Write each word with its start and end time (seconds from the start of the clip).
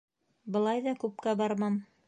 Былай 0.55 0.81
ҙа 0.87 0.95
күпкә 1.05 1.37
бармам. 1.43 1.79